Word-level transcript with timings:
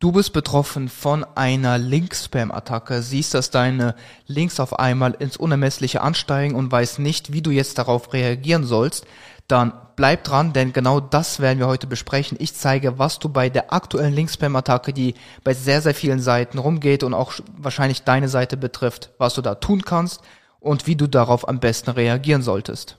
Du 0.00 0.12
bist 0.12 0.32
betroffen 0.32 0.88
von 0.88 1.26
einer 1.34 1.76
Link-Spam-Attacke, 1.76 3.02
siehst, 3.02 3.34
dass 3.34 3.50
deine 3.50 3.96
Links 4.28 4.60
auf 4.60 4.78
einmal 4.78 5.14
ins 5.18 5.36
Unermessliche 5.36 6.02
ansteigen 6.02 6.54
und 6.54 6.70
weißt 6.70 7.00
nicht, 7.00 7.32
wie 7.32 7.42
du 7.42 7.50
jetzt 7.50 7.78
darauf 7.78 8.12
reagieren 8.12 8.62
sollst, 8.62 9.08
dann 9.48 9.72
bleib 9.96 10.22
dran, 10.22 10.52
denn 10.52 10.72
genau 10.72 11.00
das 11.00 11.40
werden 11.40 11.58
wir 11.58 11.66
heute 11.66 11.88
besprechen. 11.88 12.38
Ich 12.40 12.54
zeige, 12.54 13.00
was 13.00 13.18
du 13.18 13.28
bei 13.28 13.48
der 13.48 13.72
aktuellen 13.72 14.14
Link-Spam-Attacke, 14.14 14.92
die 14.92 15.14
bei 15.42 15.52
sehr, 15.52 15.82
sehr 15.82 15.94
vielen 15.94 16.20
Seiten 16.20 16.58
rumgeht 16.58 17.02
und 17.02 17.12
auch 17.12 17.32
wahrscheinlich 17.56 18.04
deine 18.04 18.28
Seite 18.28 18.56
betrifft, 18.56 19.10
was 19.18 19.34
du 19.34 19.42
da 19.42 19.56
tun 19.56 19.82
kannst 19.82 20.20
und 20.60 20.86
wie 20.86 20.94
du 20.94 21.08
darauf 21.08 21.48
am 21.48 21.58
besten 21.58 21.90
reagieren 21.90 22.42
solltest. 22.42 22.98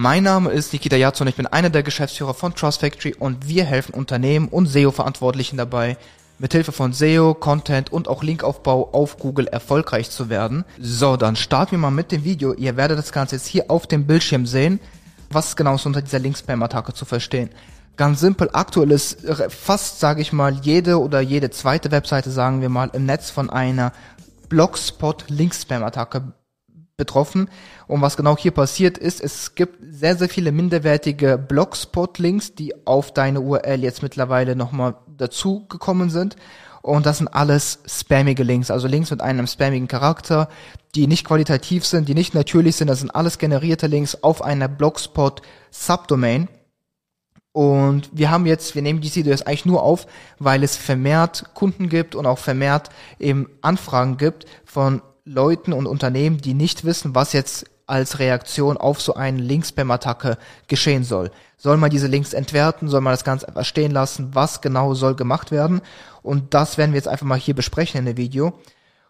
Mein 0.00 0.22
Name 0.22 0.50
ist 0.50 0.72
Nikita 0.72 0.94
Yatsu 0.94 1.24
und 1.24 1.28
ich 1.28 1.34
bin 1.34 1.48
einer 1.48 1.70
der 1.70 1.82
Geschäftsführer 1.82 2.32
von 2.32 2.54
Trust 2.54 2.82
Factory 2.82 3.16
und 3.18 3.48
wir 3.48 3.64
helfen 3.64 3.96
Unternehmen 3.96 4.46
und 4.46 4.66
SEO-Verantwortlichen 4.66 5.56
dabei, 5.56 5.96
mithilfe 6.38 6.70
von 6.70 6.92
SEO, 6.92 7.34
Content 7.34 7.92
und 7.92 8.06
auch 8.06 8.22
Linkaufbau 8.22 8.90
auf 8.92 9.18
Google 9.18 9.48
erfolgreich 9.48 10.08
zu 10.08 10.30
werden. 10.30 10.64
So, 10.80 11.16
dann 11.16 11.34
starten 11.34 11.72
wir 11.72 11.78
mal 11.78 11.90
mit 11.90 12.12
dem 12.12 12.22
Video. 12.22 12.54
Ihr 12.54 12.76
werdet 12.76 12.96
das 12.96 13.10
Ganze 13.10 13.34
jetzt 13.34 13.48
hier 13.48 13.72
auf 13.72 13.88
dem 13.88 14.06
Bildschirm 14.06 14.46
sehen. 14.46 14.78
Was 15.30 15.56
genau 15.56 15.74
ist 15.74 15.84
unter 15.84 16.00
dieser 16.00 16.20
Link-Spam-Attacke 16.20 16.94
zu 16.94 17.04
verstehen? 17.04 17.50
Ganz 17.96 18.20
simpel, 18.20 18.50
aktuell 18.52 18.92
ist 18.92 19.26
fast, 19.48 19.98
sage 19.98 20.22
ich 20.22 20.32
mal, 20.32 20.54
jede 20.62 21.00
oder 21.00 21.20
jede 21.20 21.50
zweite 21.50 21.90
Webseite, 21.90 22.30
sagen 22.30 22.60
wir 22.60 22.68
mal, 22.68 22.88
im 22.92 23.04
Netz 23.04 23.30
von 23.30 23.50
einer 23.50 23.92
Blogspot-Link-Spam-Attacke 24.48 26.34
betroffen. 26.98 27.48
Und 27.86 28.02
was 28.02 28.16
genau 28.16 28.36
hier 28.36 28.50
passiert 28.50 28.98
ist, 28.98 29.22
es 29.22 29.54
gibt 29.54 29.78
sehr, 29.88 30.16
sehr 30.16 30.28
viele 30.28 30.50
minderwertige 30.50 31.38
Blogspot-Links, 31.38 32.56
die 32.56 32.74
auf 32.86 33.14
deine 33.14 33.40
URL 33.40 33.84
jetzt 33.84 34.02
mittlerweile 34.02 34.56
nochmal 34.56 34.96
dazu 35.16 35.64
gekommen 35.68 36.10
sind. 36.10 36.34
Und 36.82 37.06
das 37.06 37.18
sind 37.18 37.28
alles 37.28 37.78
spammige 37.86 38.42
Links, 38.42 38.70
also 38.70 38.88
Links 38.88 39.12
mit 39.12 39.20
einem 39.20 39.46
spammigen 39.46 39.86
Charakter, 39.86 40.48
die 40.96 41.06
nicht 41.06 41.24
qualitativ 41.24 41.86
sind, 41.86 42.08
die 42.08 42.14
nicht 42.14 42.34
natürlich 42.34 42.76
sind. 42.76 42.88
Das 42.88 42.98
sind 42.98 43.10
alles 43.10 43.38
generierte 43.38 43.86
Links 43.86 44.22
auf 44.22 44.42
einer 44.42 44.68
Blogspot-Subdomain. 44.68 46.48
Und 47.52 48.10
wir 48.12 48.30
haben 48.30 48.46
jetzt, 48.46 48.74
wir 48.74 48.82
nehmen 48.82 49.00
die 49.00 49.08
jetzt 49.08 49.46
eigentlich 49.46 49.66
nur 49.66 49.82
auf, 49.82 50.06
weil 50.40 50.64
es 50.64 50.76
vermehrt 50.76 51.54
Kunden 51.54 51.88
gibt 51.88 52.16
und 52.16 52.26
auch 52.26 52.38
vermehrt 52.38 52.90
eben 53.20 53.48
Anfragen 53.62 54.16
gibt 54.16 54.46
von 54.64 55.00
Leuten 55.28 55.72
und 55.72 55.86
Unternehmen, 55.86 56.38
die 56.38 56.54
nicht 56.54 56.84
wissen, 56.84 57.14
was 57.14 57.32
jetzt 57.32 57.66
als 57.86 58.18
Reaktion 58.18 58.76
auf 58.76 59.00
so 59.00 59.14
eine 59.14 59.40
Link-Spam-Attacke 59.40 60.36
geschehen 60.66 61.04
soll. 61.04 61.30
Soll 61.56 61.76
man 61.76 61.90
diese 61.90 62.06
Links 62.06 62.34
entwerten? 62.34 62.88
Soll 62.88 63.00
man 63.00 63.12
das 63.12 63.24
Ganze 63.24 63.48
einfach 63.48 63.64
stehen 63.64 63.92
lassen? 63.92 64.34
Was 64.34 64.60
genau 64.60 64.94
soll 64.94 65.14
gemacht 65.14 65.50
werden? 65.50 65.80
Und 66.22 66.54
das 66.54 66.76
werden 66.76 66.92
wir 66.92 66.98
jetzt 66.98 67.08
einfach 67.08 67.26
mal 67.26 67.38
hier 67.38 67.54
besprechen 67.54 67.98
in 67.98 68.06
dem 68.06 68.16
Video. 68.16 68.52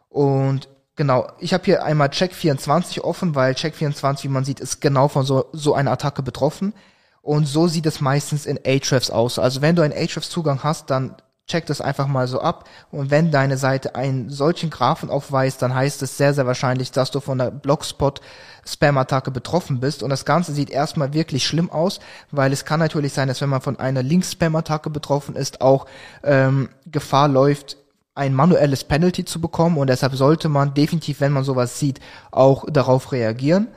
Und 0.09 0.69
genau, 0.97 1.29
ich 1.41 1.53
habe 1.55 1.65
hier 1.65 1.85
einmal 1.85 2.09
Check24 2.09 3.01
offen, 3.01 3.35
weil 3.35 3.55
Check24, 3.55 4.25
wie 4.25 4.29
man 4.29 4.45
sieht, 4.45 4.61
ist 4.61 4.81
genau 4.81 5.09
von 5.09 5.25
so, 5.25 5.47
so 5.53 5.75
einer 5.75 5.91
Attacke 5.91 6.23
betroffen. 6.23 6.73
Und 7.21 7.47
so 7.47 7.67
sieht 7.67 7.87
es 7.87 8.01
meistens 8.01 8.47
in 8.47 8.61
Ahrefs 8.65 9.11
aus. 9.11 9.39
Also 9.39 9.61
wenn 9.61 9.77
du 9.77 9.83
einen 9.83 9.93
Ahrefs-Zugang 9.93 10.63
hast, 10.63 10.91
dann 10.91 11.17
check 11.49 11.67
das 11.67 11.81
einfach 11.81 12.07
mal 12.07 12.29
so 12.29 12.41
ab. 12.41 12.69
Und 12.91 13.11
wenn 13.11 13.31
deine 13.31 13.57
Seite 13.57 13.95
einen 13.95 14.31
solchen 14.31 14.71
Graphen 14.71 15.11
aufweist, 15.11 15.61
dann 15.63 15.75
heißt 15.75 16.03
es 16.03 16.17
sehr, 16.17 16.35
sehr 16.35 16.47
wahrscheinlich, 16.47 16.93
dass 16.93 17.11
du 17.11 17.21
von 17.21 17.39
der 17.39 17.51
Blogspot-Spam-Attacke 17.51 19.31
betroffen 19.31 19.81
bist. 19.81 20.03
Und 20.03 20.11
das 20.11 20.25
Ganze 20.25 20.53
sieht 20.53 20.71
erstmal 20.71 21.15
wirklich 21.15 21.47
schlimm 21.47 21.71
aus, 21.71 22.01
weil 22.31 22.53
es 22.53 22.65
kann 22.65 22.79
natürlich 22.79 23.15
sein, 23.15 23.29
dass 23.29 23.41
wenn 23.41 23.49
man 23.49 23.63
von 23.63 23.79
einer 23.79 24.03
Link-Spam-Attacke 24.03 24.91
betroffen 24.91 25.35
ist, 25.35 25.61
auch 25.61 25.87
ähm, 26.23 26.69
Gefahr 26.87 27.29
läuft, 27.29 27.79
ein 28.15 28.35
manuelles 28.35 28.85
Penalty 28.85 29.25
zu 29.25 29.41
bekommen. 29.41 29.79
Und 29.79 29.89
deshalb 29.89 30.15
sollte 30.15 30.49
man 30.49 30.75
definitiv, 30.75 31.21
wenn 31.21 31.33
man 31.33 31.45
sowas 31.45 31.79
sieht, 31.79 32.01
auch 32.31 32.65
darauf 32.71 33.13
reagieren. 33.13 33.69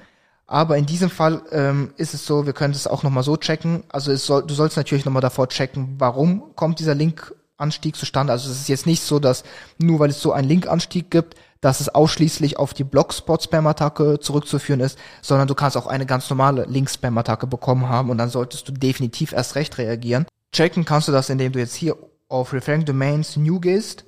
Aber 0.51 0.77
in 0.77 0.85
diesem 0.85 1.09
Fall 1.09 1.43
ähm, 1.51 1.93
ist 1.95 2.13
es 2.13 2.25
so, 2.25 2.45
wir 2.45 2.51
können 2.51 2.73
es 2.73 2.85
auch 2.85 3.03
nochmal 3.03 3.23
so 3.23 3.37
checken. 3.37 3.85
Also 3.87 4.11
es 4.11 4.25
soll, 4.25 4.45
du 4.45 4.53
sollst 4.53 4.75
natürlich 4.75 5.05
nochmal 5.05 5.21
davor 5.21 5.47
checken, 5.47 5.95
warum 5.97 6.53
kommt 6.57 6.79
dieser 6.79 6.93
Link 6.93 7.33
Anstieg 7.61 7.95
zustande. 7.95 8.33
Also 8.33 8.49
es 8.49 8.61
ist 8.61 8.69
jetzt 8.69 8.85
nicht 8.85 9.03
so, 9.03 9.19
dass 9.19 9.43
nur 9.77 9.99
weil 9.99 10.09
es 10.09 10.21
so 10.21 10.33
einen 10.33 10.47
Linkanstieg 10.47 11.09
gibt, 11.11 11.35
dass 11.61 11.79
es 11.79 11.89
ausschließlich 11.89 12.57
auf 12.57 12.73
die 12.73 12.83
Blogspot-Spam-Attacke 12.83 14.19
zurückzuführen 14.19 14.79
ist, 14.79 14.97
sondern 15.21 15.47
du 15.47 15.55
kannst 15.55 15.77
auch 15.77 15.87
eine 15.87 16.07
ganz 16.07 16.29
normale 16.29 16.65
Link-Spam-Attacke 16.65 17.47
bekommen 17.47 17.87
haben 17.87 18.09
und 18.09 18.17
dann 18.17 18.29
solltest 18.29 18.67
du 18.67 18.73
definitiv 18.73 19.31
erst 19.31 19.55
recht 19.55 19.77
reagieren. 19.77 20.25
Checken 20.51 20.83
kannst 20.83 21.07
du 21.07 21.11
das, 21.11 21.29
indem 21.29 21.51
du 21.51 21.59
jetzt 21.59 21.75
hier 21.75 21.95
auf 22.27 22.51
Referring 22.51 22.85
Domains 22.85 23.37
New 23.37 23.59
gehst. 23.59 24.05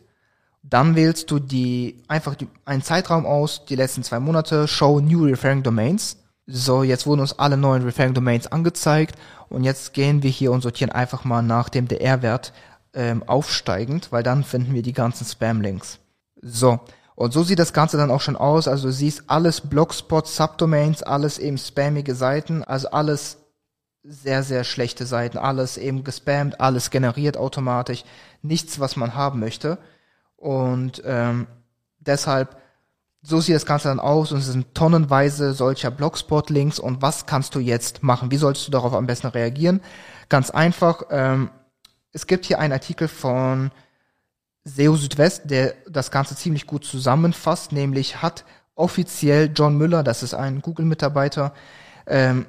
Dann 0.63 0.95
wählst 0.95 1.29
du 1.29 1.39
die, 1.39 2.01
einfach 2.07 2.35
die, 2.35 2.47
einen 2.65 2.81
Zeitraum 2.81 3.25
aus, 3.25 3.65
die 3.65 3.75
letzten 3.75 4.03
zwei 4.03 4.19
Monate, 4.19 4.67
Show 4.67 4.99
New 4.99 5.25
Referring 5.25 5.61
Domains. 5.61 6.17
So, 6.47 6.83
jetzt 6.83 7.05
wurden 7.05 7.21
uns 7.21 7.37
alle 7.37 7.55
neuen 7.55 7.83
Referring 7.83 8.13
Domains 8.13 8.47
angezeigt 8.47 9.15
und 9.49 9.63
jetzt 9.63 9.93
gehen 9.93 10.23
wir 10.23 10.29
hier 10.29 10.51
und 10.51 10.61
sortieren 10.61 10.91
einfach 10.91 11.23
mal 11.23 11.41
nach 11.41 11.69
dem 11.69 11.87
DR-Wert 11.87 12.53
ähm, 12.93 13.23
aufsteigend, 13.23 14.11
weil 14.11 14.23
dann 14.23 14.43
finden 14.43 14.73
wir 14.73 14.81
die 14.81 14.93
ganzen 14.93 15.25
Spam-Links. 15.25 15.99
So. 16.41 16.79
Und 17.15 17.31
so 17.31 17.43
sieht 17.43 17.59
das 17.59 17.73
Ganze 17.73 17.97
dann 17.97 18.11
auch 18.11 18.21
schon 18.21 18.35
aus. 18.35 18.67
Also 18.67 18.87
du 18.87 18.93
siehst 18.93 19.23
alles 19.27 19.61
Blogspot, 19.61 20.27
Subdomains, 20.27 21.03
alles 21.03 21.37
eben 21.37 21.57
spammige 21.57 22.15
Seiten, 22.15 22.63
also 22.63 22.89
alles 22.89 23.37
sehr, 24.03 24.43
sehr 24.43 24.63
schlechte 24.63 25.05
Seiten, 25.05 25.37
alles 25.37 25.77
eben 25.77 26.03
gespammt, 26.03 26.59
alles 26.59 26.89
generiert 26.89 27.37
automatisch, 27.37 28.03
nichts, 28.41 28.79
was 28.79 28.95
man 28.95 29.15
haben 29.15 29.39
möchte. 29.39 29.77
Und 30.35 31.01
ähm, 31.05 31.47
deshalb, 31.99 32.57
so 33.21 33.39
sieht 33.39 33.55
das 33.55 33.65
Ganze 33.65 33.87
dann 33.87 34.01
aus 34.01 34.33
und 34.33 34.39
es 34.39 34.47
sind 34.47 34.75
tonnenweise 34.75 35.53
solcher 35.53 35.89
Blogspot-Links 35.89 36.79
und 36.79 37.01
was 37.01 37.25
kannst 37.25 37.55
du 37.55 37.59
jetzt 37.59 38.03
machen? 38.03 38.31
Wie 38.31 38.37
solltest 38.37 38.67
du 38.67 38.71
darauf 38.71 38.93
am 38.93 39.07
besten 39.07 39.27
reagieren? 39.27 39.79
Ganz 40.27 40.49
einfach, 40.49 41.03
ähm, 41.09 41.49
es 42.13 42.27
gibt 42.27 42.45
hier 42.45 42.59
einen 42.59 42.73
Artikel 42.73 43.07
von 43.07 43.71
SEO 44.63 44.95
Südwest, 44.95 45.43
der 45.45 45.73
das 45.89 46.11
Ganze 46.11 46.35
ziemlich 46.35 46.67
gut 46.67 46.85
zusammenfasst, 46.85 47.71
nämlich 47.71 48.21
hat 48.21 48.45
offiziell 48.75 49.51
John 49.53 49.77
Müller, 49.77 50.03
das 50.03 50.23
ist 50.23 50.33
ein 50.33 50.61
Google-Mitarbeiter, 50.61 51.53
ähm, 52.07 52.45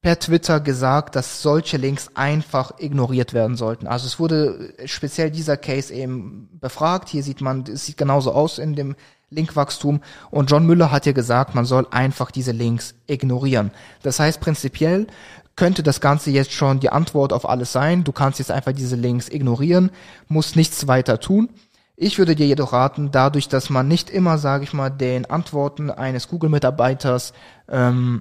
per 0.00 0.18
Twitter 0.20 0.60
gesagt, 0.60 1.16
dass 1.16 1.42
solche 1.42 1.78
Links 1.78 2.10
einfach 2.14 2.78
ignoriert 2.78 3.34
werden 3.34 3.56
sollten. 3.56 3.88
Also 3.88 4.06
es 4.06 4.20
wurde 4.20 4.72
speziell 4.84 5.32
dieser 5.32 5.56
Case 5.56 5.92
eben 5.92 6.48
befragt. 6.60 7.08
Hier 7.08 7.24
sieht 7.24 7.40
man, 7.40 7.64
es 7.64 7.86
sieht 7.86 7.96
genauso 7.96 8.30
aus 8.32 8.60
in 8.60 8.76
dem 8.76 8.94
Linkwachstum. 9.30 10.00
Und 10.30 10.48
John 10.48 10.64
Müller 10.64 10.92
hat 10.92 11.06
ja 11.06 11.12
gesagt, 11.12 11.56
man 11.56 11.64
soll 11.64 11.88
einfach 11.90 12.30
diese 12.30 12.52
Links 12.52 12.94
ignorieren. 13.08 13.72
Das 14.02 14.20
heißt 14.20 14.40
prinzipiell, 14.40 15.08
könnte 15.56 15.82
das 15.82 16.00
Ganze 16.00 16.30
jetzt 16.30 16.52
schon 16.52 16.80
die 16.80 16.90
Antwort 16.90 17.32
auf 17.32 17.48
alles 17.48 17.72
sein. 17.72 18.04
Du 18.04 18.12
kannst 18.12 18.38
jetzt 18.38 18.50
einfach 18.50 18.72
diese 18.72 18.96
Links 18.96 19.28
ignorieren, 19.28 19.90
musst 20.28 20.54
nichts 20.54 20.86
weiter 20.86 21.18
tun. 21.18 21.48
Ich 21.96 22.18
würde 22.18 22.36
dir 22.36 22.46
jedoch 22.46 22.74
raten, 22.74 23.10
dadurch, 23.10 23.48
dass 23.48 23.70
man 23.70 23.88
nicht 23.88 24.10
immer, 24.10 24.36
sage 24.36 24.64
ich 24.64 24.74
mal, 24.74 24.90
den 24.90 25.24
Antworten 25.24 25.90
eines 25.90 26.28
Google-Mitarbeiters 26.28 27.32
ähm, 27.70 28.20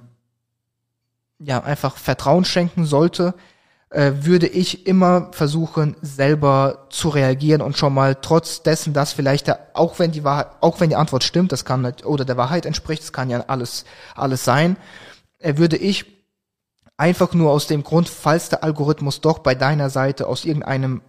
ja 1.40 1.62
einfach 1.62 1.98
Vertrauen 1.98 2.46
schenken 2.46 2.86
sollte, 2.86 3.34
äh, 3.90 4.14
würde 4.22 4.48
ich 4.48 4.88
immer 4.88 5.30
versuchen, 5.34 5.98
selber 6.02 6.88
zu 6.90 7.10
reagieren 7.10 7.62
und 7.62 7.78
schon 7.78 7.94
mal 7.94 8.16
trotz 8.16 8.64
dessen, 8.64 8.94
dass 8.94 9.12
vielleicht 9.12 9.48
der, 9.48 9.68
auch 9.74 10.00
wenn 10.00 10.14
die 10.14 10.24
Wahrheit, 10.24 10.48
auch 10.62 10.80
wenn 10.80 10.90
die 10.90 10.96
Antwort 10.96 11.26
stimmt, 11.26 11.52
das 11.52 11.66
kann 11.66 11.94
oder 12.06 12.24
der 12.24 12.38
Wahrheit 12.38 12.66
entspricht, 12.66 13.04
das 13.04 13.14
kann 13.14 13.30
ja 13.30 13.44
alles 13.48 13.84
alles 14.16 14.46
sein, 14.46 14.78
äh, 15.40 15.58
würde 15.58 15.76
ich 15.76 16.15
Einfach 16.98 17.34
nur 17.34 17.52
aus 17.52 17.68
dem 17.68 17.84
Grund, 17.84 18.08
falls 18.08 18.50
der 18.50 18.64
Algorithmus 18.64 19.22
doch 19.22 19.40
bei 19.40 19.56
deiner 19.56 19.90
Seite 19.90 20.28
aus 20.28 20.46
irgendeinem 20.46 21.02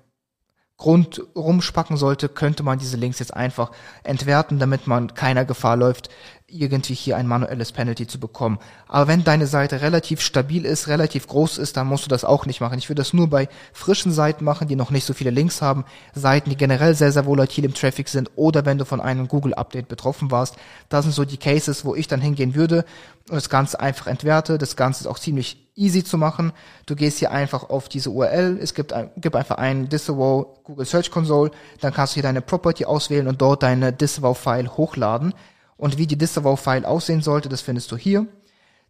Grund 0.79 1.23
rumspacken 1.35 1.97
sollte, 1.97 2.29
könnte 2.29 2.63
man 2.63 2.79
diese 2.79 2.97
Links 2.97 3.19
jetzt 3.19 3.33
einfach 3.33 3.71
entwerten, 4.03 4.59
damit 4.59 4.87
man 4.87 5.15
keiner 5.15 5.45
Gefahr 5.45 5.77
läuft, 5.77 6.11
irgendwie 6.49 6.95
hier 6.95 7.17
ein 7.17 7.27
manuelles 7.27 7.73
Penalty 7.73 8.07
zu 8.07 8.21
bekommen. 8.21 8.59
Aber 8.87 9.09
wenn 9.09 9.25
deine 9.25 9.49
Seite 9.49 9.81
relativ 9.81 10.21
stabil 10.21 10.65
ist, 10.65 10.87
relativ 10.87 11.27
groß 11.27 11.59
ist, 11.59 11.77
dann 11.77 11.89
musst 11.89 12.05
du 12.05 12.09
das 12.09 12.25
auch 12.25 12.47
nicht 12.47 12.61
machen. 12.61 12.79
Ich 12.79 12.89
würde 12.89 13.01
das 13.01 13.13
nur 13.13 13.29
bei 13.29 13.49
frischen 13.73 14.13
Seiten 14.13 14.45
machen, 14.45 14.69
die 14.69 14.77
noch 14.77 14.93
nicht 14.93 15.05
so 15.05 15.13
viele 15.13 15.31
Links 15.31 15.61
haben, 15.61 15.85
Seiten, 16.15 16.51
die 16.51 16.57
generell 16.57 16.95
sehr, 16.95 17.11
sehr 17.11 17.27
volatil 17.27 17.65
im 17.65 17.75
Traffic 17.75 18.09
sind 18.09 18.31
oder 18.37 18.65
wenn 18.65 18.79
du 18.79 18.85
von 18.85 19.01
einem 19.01 19.27
Google-Update 19.27 19.89
betroffen 19.89 20.31
warst. 20.31 20.55
Das 20.89 21.05
sind 21.05 21.13
so 21.13 21.25
die 21.25 21.37
Cases, 21.37 21.85
wo 21.85 21.97
ich 21.97 22.07
dann 22.07 22.21
hingehen 22.21 22.55
würde 22.55 22.85
und 23.29 23.35
das 23.35 23.51
Ganze 23.51 23.81
einfach 23.81 24.07
entwerte. 24.07 24.57
Das 24.57 24.77
Ganze 24.77 25.01
ist 25.01 25.07
auch 25.09 25.19
ziemlich 25.19 25.67
easy 25.75 26.05
zu 26.05 26.17
machen. 26.17 26.53
Du 26.87 26.95
gehst 26.95 27.19
hier 27.19 27.33
einfach 27.33 27.71
auf 27.71 27.89
diese 27.89 28.11
URL, 28.11 28.59
es 28.63 28.73
gibt, 28.75 28.93
ein, 28.93 29.11
gib 29.17 29.35
einfach 29.35 29.59
einen 29.59 29.89
Disavow 29.89 30.63
Google 30.63 30.87
Search 30.87 31.11
Console, 31.11 31.51
dann 31.81 31.93
kannst 31.93 32.13
du 32.13 32.15
hier 32.15 32.23
deine 32.23 32.41
Property 32.41 32.85
auswählen 32.85 33.27
und 33.27 33.43
dort 33.43 33.65
deine 33.65 33.93
Disavow-File 33.93 34.77
hochladen 34.77 35.35
Und 35.77 35.99
wie 35.99 36.07
die 36.07 36.19
Disavow-File 36.19 36.85
aussehen 36.85 37.23
sollte, 37.23 37.49
das 37.49 37.61
findest 37.61 37.93
du 37.93 37.97
hier. 37.97 38.27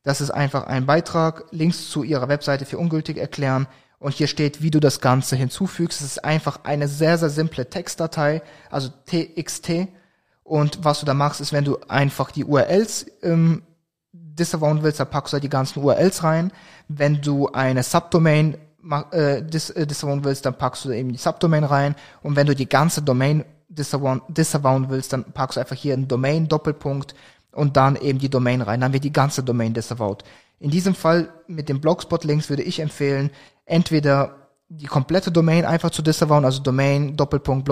Das 0.03 0.21
ist 0.21 0.31
einfach 0.31 0.67
ein 0.67 0.87
Beitrag, 0.87 1.47
Links 1.51 1.91
zu 1.91 2.05
ihrer 2.05 2.29
Webseite 2.29 2.65
für 2.65 2.79
ungültig 2.79 3.17
erklären. 3.17 3.67
Und 3.99 4.15
hier 4.15 4.29
steht, 4.29 4.63
wie 4.63 4.71
du 4.71 4.79
das 4.79 5.01
Ganze 5.01 5.37
hinzufügst. 5.37 6.01
Es 6.01 6.07
ist 6.07 6.25
einfach 6.25 6.61
eine 6.65 6.87
sehr, 6.87 7.19
sehr 7.19 7.31
simple 7.31 7.69
Textdatei, 7.69 8.43
also 8.71 8.91
TXT. 9.07 9.89
Und 10.45 10.85
was 10.85 11.01
du 11.01 11.07
da 11.07 11.15
machst, 11.15 11.41
ist, 11.41 11.53
wenn 11.53 11.65
du 11.65 11.79
einfach 11.89 12.31
die 12.31 12.45
URLs 12.45 13.07
ähm, 13.23 13.63
disavowen 14.13 14.83
willst, 14.83 15.01
dann 15.01 15.11
packst 15.11 15.33
du 15.33 15.39
da 15.39 15.41
die 15.41 15.49
ganzen 15.49 15.83
URLs 15.83 16.23
rein. 16.23 16.53
Wenn 16.87 17.21
du 17.21 17.49
eine 17.49 17.83
Subdomain 17.83 18.59
äh, 19.11 19.43
dis, 19.43 19.71
äh, 19.71 19.87
disavowen 19.87 20.25
willst, 20.25 20.47
dann 20.47 20.57
packst 20.57 20.85
du 20.85 20.93
eben 20.93 21.11
die 21.11 21.19
Subdomain 21.19 21.65
rein. 21.65 21.97
Und 22.23 22.37
wenn 22.37 22.47
du 22.47 22.55
die 22.55 22.69
ganze 22.69 23.03
Domain 23.03 23.45
disavowen, 23.69 24.23
disavowen 24.29 24.89
willst, 24.89 25.13
dann 25.13 25.25
packst 25.25 25.57
du 25.57 25.61
einfach 25.61 25.77
hier 25.77 25.95
einen 25.95 26.09
Domain, 26.09 26.49
Doppelpunkt 26.49 27.15
und 27.53 27.77
dann 27.77 27.97
eben 27.97 28.19
die 28.19 28.29
Domain 28.29 28.61
rein. 28.61 28.81
Dann 28.81 28.93
wird 28.93 29.05
die 29.05 29.13
ganze 29.13 29.43
Domain 29.43 29.75
disavowed. 29.75 30.23
In 30.59 30.71
diesem 30.71 30.95
Fall 30.95 31.29
mit 31.47 31.69
den 31.69 31.81
Blogspot-Links 31.81 32.49
würde 32.49 32.63
ich 32.63 32.81
empfehlen, 32.81 33.31
entweder 33.67 34.46
die 34.69 34.87
komplette 34.87 35.31
Domain 35.31 35.65
einfach 35.65 35.91
zu 35.91 36.03
disavowen, 36.03 36.45
also 36.45 36.61
Domain 36.61 37.17
Doppelpunkt 37.17 37.69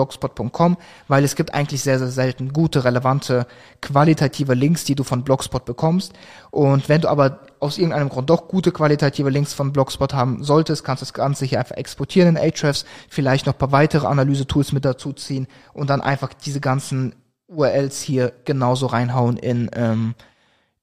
weil 1.09 1.23
es 1.25 1.35
gibt 1.35 1.53
eigentlich 1.53 1.81
sehr, 1.81 1.99
sehr 1.99 2.07
selten 2.07 2.53
gute, 2.53 2.85
relevante, 2.85 3.47
qualitative 3.81 4.53
Links, 4.53 4.85
die 4.85 4.95
du 4.95 5.03
von 5.03 5.23
Blogspot 5.23 5.65
bekommst. 5.65 6.13
Und 6.51 6.87
wenn 6.87 7.01
du 7.01 7.09
aber 7.09 7.41
aus 7.59 7.77
irgendeinem 7.77 8.07
Grund 8.07 8.29
doch 8.29 8.47
gute, 8.47 8.71
qualitative 8.71 9.29
Links 9.29 9.53
von 9.53 9.73
Blogspot 9.73 10.13
haben 10.13 10.41
solltest, 10.41 10.85
kannst 10.85 11.01
du 11.01 11.05
das 11.05 11.13
Ganze 11.13 11.43
hier 11.43 11.59
einfach 11.59 11.75
exportieren 11.75 12.37
in 12.37 12.37
Ahrefs, 12.37 12.85
vielleicht 13.09 13.45
noch 13.45 13.55
ein 13.55 13.59
paar 13.59 13.73
weitere 13.73 14.07
Analyse-Tools 14.07 14.71
mit 14.71 14.85
dazu 14.85 15.11
ziehen 15.11 15.47
und 15.73 15.89
dann 15.89 15.99
einfach 15.99 16.33
diese 16.33 16.61
ganzen 16.61 17.13
URLs 17.47 18.01
hier 18.01 18.31
genauso 18.45 18.85
reinhauen 18.85 19.35
in 19.35 19.69
ähm, 19.73 20.15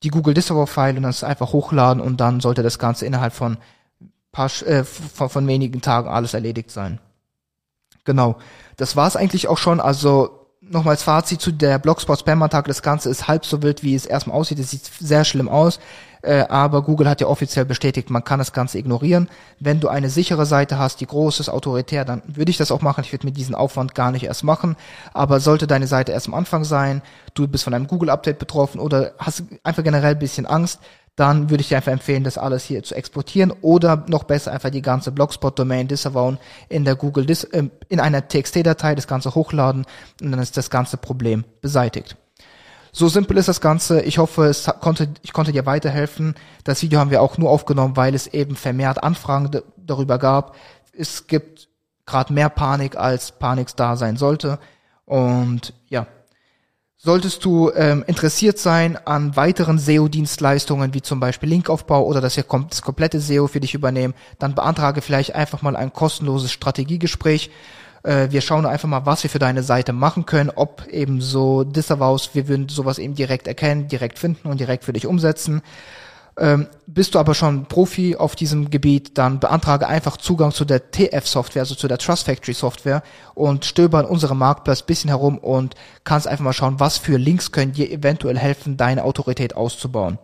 die 0.03 0.11
Google 0.11 0.35
Discover 0.35 0.67
File 0.67 0.97
und 0.99 1.05
das 1.05 1.25
einfach 1.25 1.55
hochladen 1.55 2.03
und 2.03 2.21
dann 2.21 2.41
sollte 2.41 2.63
das 2.63 2.79
Ganze 2.79 3.07
innerhalb 3.07 3.33
von 3.33 3.57
paar, 4.33 4.51
äh, 4.67 4.85
von, 4.85 5.29
von 5.29 5.47
wenigen 5.47 5.81
Tagen 5.81 6.09
alles 6.09 6.35
erledigt 6.35 6.71
sein. 6.71 6.99
Genau. 8.05 8.37
Das 8.77 8.97
war's 8.97 9.17
eigentlich 9.17 9.49
auch 9.49 9.59
schon. 9.59 9.81
Also 9.81 10.43
nochmals 10.61 11.03
Fazit 11.03 11.41
zu 11.41 11.53
der 11.53 11.79
Blogspot 11.79 12.21
Spam 12.21 12.43
Attack. 12.43 12.67
Das 12.67 12.83
Ganze 12.83 13.11
ist 13.11 13.29
halb 13.29 13.45
so 13.45 13.63
wild, 13.63 13.83
wie 13.83 13.95
es 13.95 14.07
erstmal 14.07 14.37
aussieht. 14.37 14.59
Es 14.59 14.71
sieht 14.71 14.91
sehr 14.99 15.25
schlimm 15.25 15.49
aus. 15.49 15.79
Äh, 16.23 16.45
aber 16.49 16.83
Google 16.83 17.09
hat 17.09 17.21
ja 17.21 17.27
offiziell 17.27 17.65
bestätigt, 17.65 18.09
man 18.09 18.23
kann 18.23 18.39
das 18.39 18.53
Ganze 18.53 18.79
ignorieren. 18.79 19.29
Wenn 19.59 19.81
du 19.81 19.89
eine 19.89 20.09
sichere 20.09 20.47
Seite 20.47 20.79
hast, 20.79 21.01
die 21.01 21.07
groß 21.07 21.41
ist, 21.41 21.49
autoritär, 21.49 22.05
dann 22.05 22.23
würde 22.27 22.51
ich 22.51 22.57
das 22.57 22.71
auch 22.71 22.81
machen. 22.81 23.03
Ich 23.03 23.13
würde 23.13 23.27
mir 23.27 23.33
diesen 23.33 23.57
Aufwand 23.57 23.97
gar 23.97 24.13
nicht 24.13 24.25
erst 24.25 24.45
machen. 24.45 24.77
Aber 25.13 25.41
sollte 25.41 25.67
deine 25.67 25.89
Seite 25.89 26.13
erst 26.13 26.29
am 26.29 26.35
Anfang 26.35 26.63
sein, 26.63 27.03
du 27.35 27.49
bist 27.49 27.65
von 27.65 27.75
einem 27.75 27.89
Google-Update 27.89 28.39
betroffen 28.39 28.81
oder 28.81 29.13
hast 29.19 29.43
einfach 29.65 29.83
generell 29.83 30.13
ein 30.13 30.19
bisschen 30.19 30.47
Angst, 30.47 30.81
dann 31.17 31.51
würde 31.51 31.61
ich 31.61 31.69
dir 31.69 31.77
einfach 31.77 31.93
empfehlen, 31.93 32.25
das 32.25 32.39
alles 32.39 32.65
hier 32.65 32.83
zu 32.83 32.95
exportieren 32.95 33.53
oder 33.61 34.05
noch 34.09 34.25
besser 34.25 34.53
einfach 34.53 34.71
die 34.71 34.83
ganze 34.83 35.13
Blogspot-Domain 35.13 35.89
disavowen 35.89 36.39
in 36.69 36.85
der 36.85 36.97
Google 36.97 37.27
Dis 37.27 37.45
äh, 37.45 37.65
in 37.89 38.01
einer 38.01 38.29
TXT-Datei, 38.29 38.95
das 38.95 39.07
Ganze 39.07 39.35
hochladen 39.35 39.85
und 40.23 40.31
dann 40.31 40.41
ist 40.41 40.57
das 40.57 40.71
ganze 40.71 40.97
Problem 40.97 41.45
beseitigt. 41.61 42.17
So 42.95 43.09
simpel 43.09 43.39
ist 43.39 43.49
das 43.49 43.63
Ganze. 43.63 44.03
Ich 44.03 44.19
hoffe, 44.19 44.45
es 44.45 44.71
konnte, 44.81 45.09
ich 45.23 45.33
konnte 45.33 45.53
dir 45.53 45.65
weiterhelfen. 45.65 46.35
Das 46.65 46.83
Video 46.83 47.01
haben 47.01 47.11
wir 47.11 47.23
auch 47.23 47.39
nur 47.39 47.49
aufgenommen, 47.49 47.97
weil 47.97 48.15
es 48.15 48.27
eben 48.27 48.55
vermehrt 48.55 49.03
Anfragen 49.03 49.51
darüber 49.79 50.19
gab. 50.19 50.57
Es 50.93 51.27
gibt 51.27 51.69
gerade 52.05 52.35
mehr 52.35 52.51
Panik, 52.51 52.97
als 52.97 53.33
Panik 53.33 53.75
da 53.77 53.97
sein 53.97 54.19
sollte. 54.19 54.59
Und 55.07 55.73
ja, 55.89 56.07
Solltest 57.05 57.45
du 57.45 57.73
ähm, 57.75 58.05
interessiert 58.07 58.61
sein 58.61 58.97
an 58.97 59.35
weiteren 59.35 59.81
SEO-Dienstleistungen, 59.81 60.95
wie 60.95 61.03
zum 61.03 61.19
Beispiel 61.19 61.49
Linkaufbau 61.49 62.07
oder 62.07 62.21
dass 62.21 62.37
wir 62.37 62.45
das 62.71 62.81
komplette 62.81 63.19
SEO 63.19 63.49
für 63.49 63.59
dich 63.59 63.75
übernehmen, 63.75 64.15
dann 64.39 64.55
beantrage 64.55 65.03
vielleicht 65.03 65.35
einfach 65.35 65.63
mal 65.63 65.75
ein 65.75 65.93
kostenloses 65.93 66.53
Strategiegespräch. 66.53 67.51
Äh, 68.05 68.29
wir 68.31 68.41
schauen 68.41 68.67
einfach 68.67 68.89
mal, 68.89 69.05
was 69.05 69.25
wir 69.25 69.31
für 69.31 69.41
deine 69.41 69.65
Seite 69.65 69.93
machen 69.93 70.27
können, 70.27 70.53
ob 70.55 70.87
eben 70.87 71.21
so 71.21 71.65
Disavows, 71.65 72.37
wir 72.37 72.47
würden 72.47 72.69
sowas 72.69 73.01
eben 73.01 73.17
direkt 73.17 73.49
erkennen, 73.49 73.89
direkt 73.89 74.21
finden 74.21 74.47
und 74.47 74.61
direkt 74.61 74.85
für 74.85 74.93
dich 74.93 75.09
umsetzen. 75.09 75.63
Ähm, 76.39 76.67
bist 76.87 77.15
du 77.15 77.19
aber 77.19 77.35
schon 77.35 77.67
Profi 77.67 78.17
auf 78.17 78.37
diesem 78.37 78.71
Gebiet, 78.71 79.19
dann 79.19 79.39
beantrage 79.39 79.87
einfach 79.87 80.17
Zugang 80.17 80.51
zu 80.51 80.65
der 80.65 80.91
TF-Software, 80.91 81.63
also 81.63 81.75
zu 81.75 81.89
der 81.89 81.99
Trust 81.99 82.25
Factory 82.25 82.55
Software 82.55 83.03
und 83.35 83.67
stöber 83.67 84.01
in 84.01 84.07
unserem 84.07 84.39
Marktplatz 84.39 84.83
bisschen 84.83 85.09
herum 85.09 85.37
und 85.39 85.75
kannst 86.05 86.27
einfach 86.27 86.45
mal 86.45 86.53
schauen, 86.55 86.81
was 86.81 86.97
für 86.97 87.19
Links 87.19 87.53
können 87.53 87.73
dir 87.73 87.91
eventuell 87.91 88.39
helfen, 88.39 88.79
deine 88.79 89.05
Autorität 89.05 89.55
auszubauen. 89.57 90.19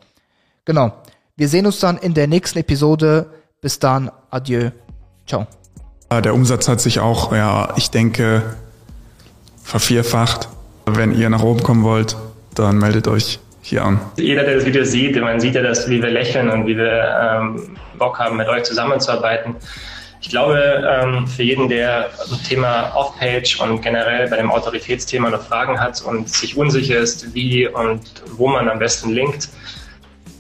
Genau. 0.64 0.93
Wir 1.37 1.49
sehen 1.49 1.66
uns 1.66 1.78
dann 1.78 1.99
in 1.99 2.14
der 2.14 2.26
nächsten 2.26 2.58
Episode. 2.58 3.31
Bis 3.60 3.78
dann. 3.78 4.10
Adieu. 4.31 4.70
Ciao. 5.26 5.46
Der 6.10 6.34
Umsatz 6.34 6.69
hat 6.69 6.81
sich 6.81 7.00
auch, 7.00 7.32
ja, 7.32 7.75
ich 7.76 7.90
denke, 7.90 8.56
vervierfacht. 9.62 10.49
Wenn 10.87 11.14
ihr 11.14 11.28
nach 11.28 11.43
oben 11.43 11.62
kommen 11.62 11.84
wollt, 11.84 12.16
dann 12.55 12.78
meldet 12.78 13.08
euch 13.08 13.40
hier. 13.69 13.99
Jeder, 14.17 14.44
der 14.44 14.56
das 14.56 14.65
Video 14.65 14.85
sieht, 14.85 15.20
man 15.20 15.41
sieht 15.41 15.55
ja, 15.55 15.62
dass, 15.62 15.88
wie 15.88 16.03
wir 16.03 16.11
lächeln 16.11 16.50
und 16.50 16.67
wie 16.67 16.76
wir 16.76 17.19
ähm, 17.20 17.76
Bock 17.99 18.19
haben, 18.19 18.37
mit 18.37 18.49
euch 18.49 18.65
zusammenzuarbeiten. 18.65 19.56
Ich 20.20 20.31
glaube, 20.31 20.85
ähm, 20.87 21.26
für 21.26 21.44
jeden, 21.44 21.69
der 21.69 22.11
zum 22.26 22.43
Thema 22.43 22.93
Off-Page 22.97 23.61
und 23.61 23.82
generell 23.82 24.29
bei 24.29 24.37
dem 24.37 24.50
Autoritätsthema 24.50 25.31
noch 25.31 25.43
Fragen 25.43 25.79
hat 25.79 26.03
und 26.03 26.29
sich 26.29 26.56
unsicher 26.56 26.99
ist, 26.99 27.35
wie 27.35 27.69
und 27.69 28.00
wo 28.37 28.49
man 28.49 28.69
am 28.69 28.81
besten 28.81 29.11
linkt, 29.11 29.49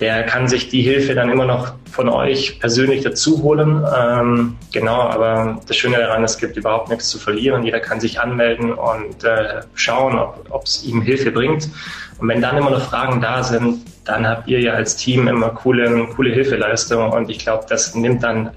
der 0.00 0.24
kann 0.24 0.48
sich 0.48 0.68
die 0.68 0.82
Hilfe 0.82 1.14
dann 1.14 1.30
immer 1.30 1.44
noch 1.44 1.72
von 1.90 2.08
euch 2.08 2.60
persönlich 2.60 3.02
dazu 3.02 3.42
holen. 3.42 3.84
Ähm, 3.96 4.56
genau, 4.72 5.00
aber 5.00 5.60
das 5.66 5.76
Schöne 5.76 5.98
daran, 5.98 6.22
es 6.22 6.38
gibt 6.38 6.56
überhaupt 6.56 6.88
nichts 6.88 7.08
zu 7.08 7.18
verlieren. 7.18 7.64
Jeder 7.64 7.80
kann 7.80 8.00
sich 8.00 8.20
anmelden 8.20 8.72
und 8.72 9.24
äh, 9.24 9.62
schauen, 9.74 10.18
ob 10.50 10.64
es 10.64 10.84
ihm 10.84 11.02
Hilfe 11.02 11.32
bringt. 11.32 11.68
Und 12.18 12.28
wenn 12.28 12.42
dann 12.42 12.56
immer 12.56 12.70
noch 12.70 12.82
Fragen 12.82 13.20
da 13.20 13.42
sind, 13.42 13.84
dann 14.04 14.26
habt 14.26 14.48
ihr 14.48 14.60
ja 14.60 14.72
als 14.72 14.96
Team 14.96 15.28
immer 15.28 15.50
coole, 15.50 16.08
coole 16.14 16.32
Hilfeleistung. 16.32 17.12
Und 17.12 17.30
ich 17.30 17.38
glaube, 17.38 17.66
das 17.68 17.94
nimmt 17.94 18.22
dann 18.22 18.50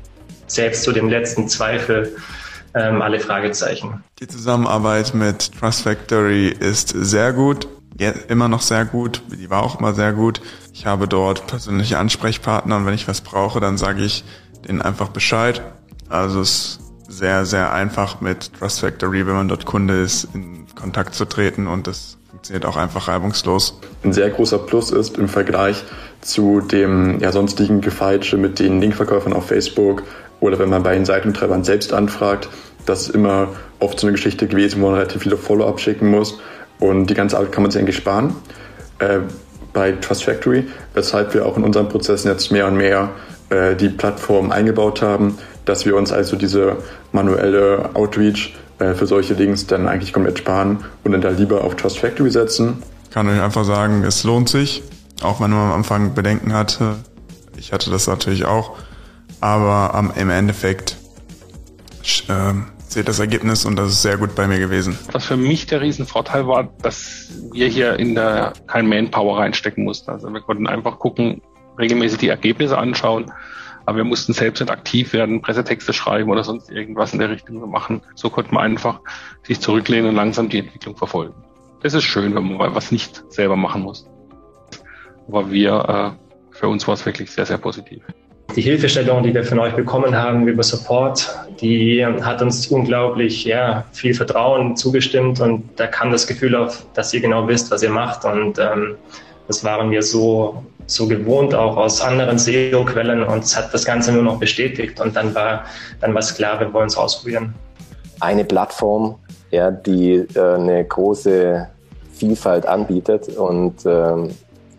selbst 0.48 0.84
zu 0.84 0.92
dem 0.92 1.10
letzten 1.10 1.48
Zweifel 1.48 2.16
ähm, 2.74 3.02
alle 3.02 3.20
Fragezeichen. 3.20 4.04
Die 4.20 4.28
Zusammenarbeit 4.28 5.14
mit 5.14 5.52
Trust 5.60 5.84
Factory 5.84 6.48
ist 6.48 6.90
sehr 6.90 7.34
gut 7.34 7.68
ja, 8.02 8.12
immer 8.30 8.48
noch 8.48 8.62
sehr 8.62 8.86
gut. 8.86 9.22
Die 9.32 9.50
war 9.50 9.64
auch 9.64 9.80
immer 9.80 9.94
sehr 9.94 10.14
gut. 10.14 10.42
Ich 10.74 10.86
habe 10.86 11.08
dort 11.08 11.48
persönliche 11.48 12.00
Ansprechpartner 12.00 12.78
und 12.78 12.86
wenn 12.86 12.94
ich 12.94 13.08
was 13.08 13.22
brauche, 13.22 13.60
dann 13.60 13.78
sage 13.78 14.04
ich 14.04 14.24
denen 14.68 14.82
einfach 14.82 15.10
Bescheid. 15.10 15.62
Also 16.10 16.42
es 16.42 16.80
ist 17.08 17.18
sehr, 17.20 17.46
sehr 17.46 17.74
einfach 17.74 18.22
mit 18.22 18.54
Trust 18.54 18.80
Factory, 18.80 19.28
wenn 19.28 19.36
man 19.36 19.48
dort 19.48 19.66
Kunde 19.66 20.02
ist, 20.02 20.28
in 20.34 20.66
Kontakt 20.74 21.14
zu 21.14 21.26
treten 21.26 21.68
und 21.68 21.88
das 21.88 22.18
funktioniert 22.42 22.66
auch 22.66 22.78
einfach 22.78 23.08
reibungslos. 23.08 23.78
Ein 24.04 24.14
sehr 24.14 24.32
großer 24.32 24.58
Plus 24.58 24.90
ist 24.90 25.20
im 25.20 25.30
Vergleich 25.30 25.84
zu 26.22 26.60
dem 26.60 27.20
ja, 27.20 27.32
sonstigen 27.32 27.82
Gefeitsche 27.82 28.36
mit 28.36 28.58
den 28.58 28.82
Linkverkäufern 28.82 29.32
auf 29.32 29.46
Facebook 29.46 30.02
oder 30.40 30.58
wenn 30.58 30.70
man 30.70 30.82
bei 30.82 30.96
den 30.96 31.06
Seitentreibern 31.06 31.64
selbst 31.64 31.94
anfragt, 31.94 32.50
das 32.88 33.04
ist 33.04 33.10
immer 33.10 33.50
oft 33.80 34.00
so 34.00 34.08
eine 34.08 34.14
Geschichte 34.14 34.48
gewesen, 34.48 34.82
wo 34.82 34.88
man 34.88 34.96
relativ 34.96 35.22
viele 35.22 35.38
Follow-up 35.38 35.80
schicken 35.80 36.10
muss 36.10 36.40
und 36.80 37.12
die 37.12 37.14
ganze 37.14 37.38
Arbeit 37.38 37.52
kann 37.52 37.62
man 37.62 37.70
sich 37.72 37.80
eigentlich 37.80 37.98
sparen 37.98 38.36
äh, 38.98 39.20
bei 39.72 39.92
Trust 39.92 40.24
Factory, 40.24 40.66
weshalb 40.96 41.36
wir 41.36 41.46
auch 41.46 41.58
in 41.58 41.64
unseren 41.64 41.90
Prozessen 41.90 42.32
jetzt 42.32 42.52
mehr 42.52 42.66
und 42.66 42.76
mehr 42.76 43.12
äh, 43.52 43.76
die 43.76 43.90
Plattform 43.90 44.52
eingebaut 44.52 45.04
haben, 45.04 45.38
dass 45.66 45.86
wir 45.86 45.96
uns 45.96 46.12
also 46.12 46.36
diese 46.38 46.78
manuelle 47.12 47.92
Outreach 47.94 48.56
äh, 48.82 48.96
für 48.96 49.06
solche 49.06 49.36
Links 49.36 49.68
dann 49.68 49.88
eigentlich 49.88 50.12
komplett 50.12 50.40
sparen 50.40 50.84
und 51.04 51.12
dann 51.12 51.22
da 51.22 51.30
lieber 51.30 51.64
auf 51.64 51.76
Trust 51.76 52.00
Factory 52.00 52.32
setzen. 52.32 52.82
Ich 53.04 53.12
kann 53.12 53.28
euch 53.28 53.40
einfach 53.40 53.64
sagen, 53.64 54.04
es 54.04 54.24
lohnt 54.24 54.50
sich, 54.50 54.82
auch 55.22 55.40
wenn 55.40 55.52
man 55.52 55.70
am 55.70 55.74
Anfang 55.74 56.16
Bedenken 56.16 56.54
hatte. 56.54 56.96
Ich 57.58 57.74
hatte 57.74 57.92
das 57.92 58.08
natürlich 58.08 58.46
auch, 58.46 58.78
aber 59.40 59.94
ähm, 59.98 60.12
im 60.16 60.30
Endeffekt 60.32 60.98
äh, 62.28 62.54
sehe 62.88 63.04
das 63.04 63.20
Ergebnis 63.20 63.66
und 63.66 63.76
das 63.76 63.92
ist 63.92 64.02
sehr 64.02 64.18
gut 64.18 64.34
bei 64.36 64.48
mir 64.48 64.58
gewesen. 64.58 64.98
Was 65.12 65.26
für 65.26 65.38
mich 65.38 65.68
der 65.68 65.82
Riesenvorteil 65.82 66.48
war, 66.48 66.70
dass 66.82 67.30
wir 67.52 67.68
hier 67.68 68.00
in 68.00 68.16
der 68.16 68.54
kein 68.68 68.88
Manpower 68.88 69.38
reinstecken 69.38 69.84
mussten. 69.84 70.10
Also 70.10 70.34
wir 70.34 70.42
konnten 70.42 70.68
einfach 70.68 70.98
gucken, 70.98 71.42
regelmäßig 71.78 72.18
die 72.18 72.30
Ergebnisse 72.30 72.78
anschauen, 72.78 73.32
aber 73.86 73.98
wir 73.98 74.04
mussten 74.04 74.34
selbst 74.34 74.60
nicht 74.60 74.72
aktiv 74.72 75.14
werden, 75.14 75.42
Pressetexte 75.42 75.94
schreiben 75.94 76.30
oder 76.30 76.44
sonst 76.44 76.70
irgendwas 76.72 77.14
in 77.14 77.20
der 77.20 77.30
Richtung 77.30 77.70
machen. 77.70 78.02
So 78.16 78.30
konnte 78.30 78.54
man 78.54 78.64
einfach 78.64 79.00
sich 79.44 79.60
zurücklehnen 79.60 80.10
und 80.10 80.16
langsam 80.16 80.50
die 80.50 80.60
Entwicklung 80.60 80.96
verfolgen. 80.96 81.34
Das 81.82 81.94
ist 81.94 82.04
schön, 82.04 82.36
wenn 82.36 82.58
man 82.58 82.76
was 82.76 82.92
nicht 82.92 83.24
selber 83.30 83.56
machen 83.56 83.82
muss. 83.82 84.08
Aber 85.28 85.52
wir, 85.52 86.18
äh, 86.22 86.56
für 86.56 86.68
uns 86.68 86.88
war 86.88 86.94
es 86.94 87.06
wirklich 87.06 87.32
sehr, 87.32 87.46
sehr 87.46 87.58
positiv. 87.58 88.04
die 88.56 88.62
Hilfestellung, 88.62 89.24
die 89.24 89.34
wir 89.34 89.44
von 89.44 89.60
euch 89.60 89.74
bekommen 89.74 90.16
haben 90.16 90.48
über 90.48 90.62
Support, 90.62 91.34
die 91.62 92.06
hat 92.06 92.42
uns 92.42 92.68
unglaublich 92.68 93.46
ja, 93.46 93.86
viel 93.94 94.14
Vertrauen 94.14 94.76
zugestimmt 94.76 95.40
und 95.40 95.70
da 95.78 95.88
kam 95.88 96.12
das 96.12 96.28
Gefühl 96.28 96.56
auf, 96.56 96.86
dass 96.94 97.14
ihr 97.14 97.22
genau 97.22 97.48
wisst, 97.48 97.72
was 97.72 97.82
ihr 97.82 97.90
macht 97.90 98.26
und 98.26 98.60
ähm, 98.60 98.96
das 99.52 99.66
waren 99.66 99.92
wir 99.92 100.02
so, 100.02 100.64
so 100.86 101.10
gewohnt 101.10 101.54
auch 101.54 101.76
aus 101.76 102.00
anderen 102.00 102.40
SEO-Quellen 102.40 103.22
und 103.24 103.44
es 103.44 103.58
hat 103.58 103.74
das 103.74 103.84
Ganze 103.84 104.14
nur 104.14 104.24
noch 104.24 104.40
bestätigt 104.40 105.02
und 105.02 105.14
dann 105.14 105.36
war 105.36 105.66
dann 106.00 106.14
war 106.14 106.20
es 106.20 106.34
klar, 106.34 106.58
wir 106.62 106.72
wollen 106.72 106.88
es 106.88 106.96
ausprobieren. 106.96 107.54
Eine 108.22 108.46
Plattform, 108.46 109.16
ja, 109.50 109.70
die 109.70 110.26
äh, 110.36 110.40
eine 110.40 110.86
große 110.86 111.68
Vielfalt 112.14 112.66
anbietet 112.66 113.28
und 113.36 113.86
ähm, 113.86 114.30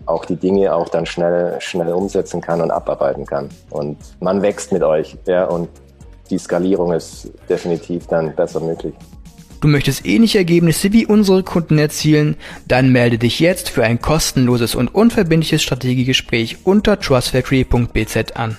auch 0.06 0.24
die 0.24 0.36
Dinge 0.36 0.74
auch 0.74 0.88
dann 0.88 1.04
schnell, 1.04 1.60
schnell 1.60 1.92
umsetzen 1.92 2.40
kann 2.40 2.62
und 2.62 2.70
abarbeiten 2.70 3.26
kann. 3.26 3.50
Und 3.68 3.98
man 4.20 4.40
wächst 4.40 4.72
mit 4.72 4.82
euch, 4.82 5.18
ja, 5.26 5.44
und 5.44 5.68
die 6.30 6.38
Skalierung 6.38 6.94
ist 6.94 7.30
definitiv 7.46 8.06
dann 8.06 8.34
besser 8.34 8.60
möglich. 8.60 8.94
Du 9.62 9.68
möchtest 9.68 10.04
ähnliche 10.04 10.38
Ergebnisse 10.38 10.92
wie 10.92 11.06
unsere 11.06 11.44
Kunden 11.44 11.78
erzielen? 11.78 12.34
Dann 12.66 12.90
melde 12.90 13.16
dich 13.16 13.38
jetzt 13.38 13.70
für 13.70 13.84
ein 13.84 14.00
kostenloses 14.02 14.74
und 14.74 14.88
unverbindliches 14.88 15.62
Strategiegespräch 15.62 16.58
unter 16.64 16.98
trustfactory.bz 16.98 18.32
an. 18.34 18.56